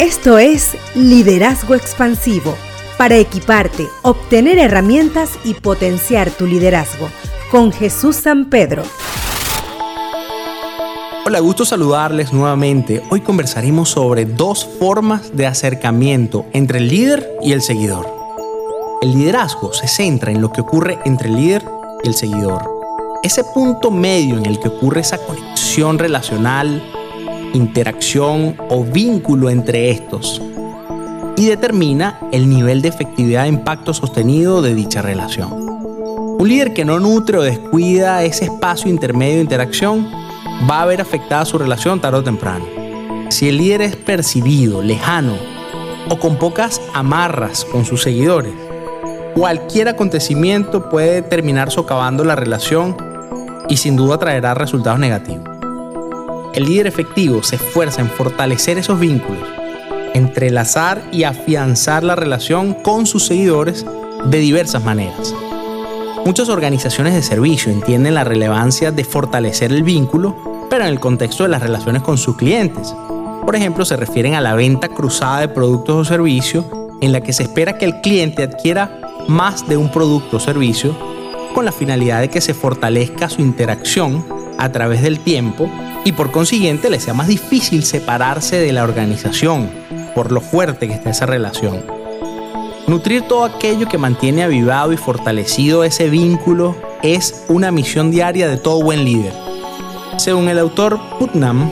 [0.00, 2.56] Esto es Liderazgo Expansivo,
[2.96, 7.10] para equiparte, obtener herramientas y potenciar tu liderazgo,
[7.50, 8.82] con Jesús San Pedro.
[11.26, 13.02] Hola, gusto saludarles nuevamente.
[13.10, 18.08] Hoy conversaremos sobre dos formas de acercamiento entre el líder y el seguidor.
[19.02, 21.62] El liderazgo se centra en lo que ocurre entre el líder
[22.02, 22.62] y el seguidor.
[23.22, 26.82] Ese punto medio en el que ocurre esa conexión relacional,
[27.54, 30.40] interacción o vínculo entre estos
[31.36, 35.50] y determina el nivel de efectividad e impacto sostenido de dicha relación.
[35.52, 40.06] Un líder que no nutre o descuida ese espacio intermedio de interacción
[40.70, 42.66] va a ver afectada su relación tarde o temprano.
[43.30, 45.34] Si el líder es percibido, lejano
[46.08, 48.52] o con pocas amarras con sus seguidores,
[49.34, 52.96] cualquier acontecimiento puede terminar socavando la relación
[53.68, 55.49] y sin duda traerá resultados negativos.
[56.52, 59.48] El líder efectivo se esfuerza en fortalecer esos vínculos,
[60.14, 63.86] entrelazar y afianzar la relación con sus seguidores
[64.24, 65.32] de diversas maneras.
[66.26, 71.44] Muchas organizaciones de servicio entienden la relevancia de fortalecer el vínculo, pero en el contexto
[71.44, 72.94] de las relaciones con sus clientes.
[73.46, 76.64] Por ejemplo, se refieren a la venta cruzada de productos o servicios
[77.00, 80.96] en la que se espera que el cliente adquiera más de un producto o servicio
[81.54, 84.24] con la finalidad de que se fortalezca su interacción
[84.58, 85.70] a través del tiempo
[86.04, 89.70] y por consiguiente le sea más difícil separarse de la organización
[90.14, 91.84] por lo fuerte que está esa relación.
[92.86, 98.56] Nutrir todo aquello que mantiene avivado y fortalecido ese vínculo es una misión diaria de
[98.56, 99.32] todo buen líder.
[100.16, 101.70] Según el autor Putnam,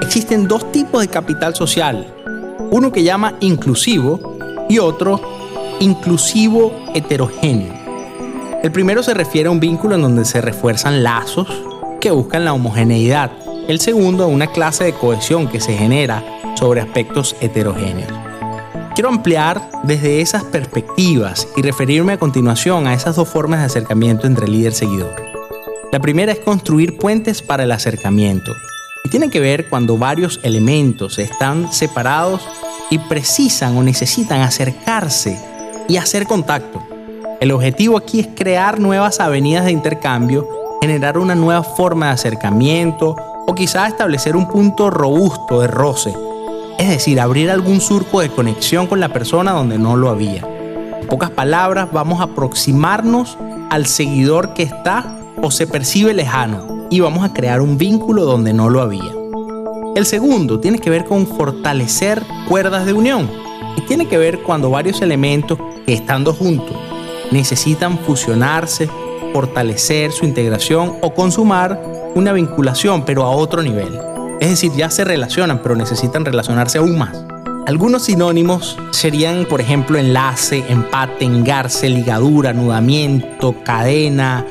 [0.00, 2.12] existen dos tipos de capital social,
[2.70, 4.36] uno que llama inclusivo
[4.68, 5.20] y otro
[5.80, 7.72] inclusivo heterogéneo.
[8.62, 11.48] El primero se refiere a un vínculo en donde se refuerzan lazos
[12.02, 13.30] que buscan la homogeneidad
[13.68, 16.24] el segundo, una clase de cohesión que se genera
[16.56, 18.12] sobre aspectos heterogéneos.
[18.96, 24.26] Quiero ampliar desde esas perspectivas y referirme a continuación a esas dos formas de acercamiento
[24.26, 25.14] entre líder y seguidor.
[25.92, 28.52] La primera es construir puentes para el acercamiento
[29.04, 32.42] y tiene que ver cuando varios elementos están separados
[32.90, 35.40] y precisan o necesitan acercarse
[35.88, 36.82] y hacer contacto.
[37.40, 43.14] El objetivo aquí es crear nuevas avenidas de intercambio, generar una nueva forma de acercamiento
[43.46, 46.12] o quizá establecer un punto robusto de roce,
[46.76, 50.44] es decir, abrir algún surco de conexión con la persona donde no lo había.
[51.00, 53.38] En pocas palabras, vamos a aproximarnos
[53.70, 58.52] al seguidor que está o se percibe lejano y vamos a crear un vínculo donde
[58.52, 59.12] no lo había.
[59.94, 63.30] El segundo tiene que ver con fortalecer cuerdas de unión
[63.76, 66.76] y tiene que ver cuando varios elementos que estando juntos
[67.30, 68.90] necesitan fusionarse,
[69.32, 71.80] fortalecer su integración o consumar
[72.14, 73.98] una vinculación, pero a otro nivel.
[74.40, 77.24] Es decir, ya se relacionan, pero necesitan relacionarse aún más.
[77.66, 84.44] Algunos sinónimos serían, por ejemplo, enlace, empate, engarce, ligadura, anudamiento, cadena,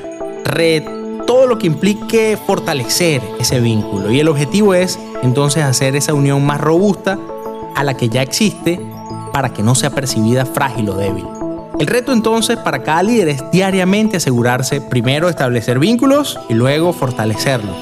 [0.46, 0.84] red,
[1.28, 4.12] todo lo que implique fortalecer ese vínculo.
[4.12, 7.20] Y el objetivo es entonces hacer esa unión más robusta
[7.76, 8.80] a la que ya existe
[9.34, 11.26] para que no sea percibida frágil o débil.
[11.82, 17.76] El reto entonces para cada líder es diariamente asegurarse primero establecer vínculos y luego fortalecerlos.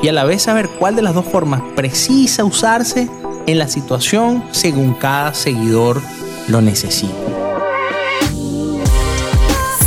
[0.00, 3.10] Y a la vez saber cuál de las dos formas precisa usarse
[3.48, 6.00] en la situación según cada seguidor
[6.46, 7.12] lo necesite.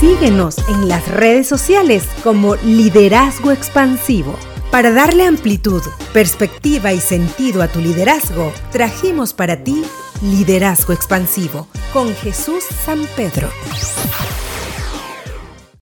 [0.02, 4.36] Síguenos en las redes sociales como Liderazgo Expansivo.
[4.70, 9.82] Para darle amplitud, perspectiva y sentido a tu liderazgo, trajimos para ti
[10.22, 13.50] Liderazgo Expansivo con Jesús San Pedro.